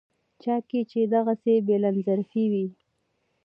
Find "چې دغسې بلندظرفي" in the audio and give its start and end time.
0.91-2.43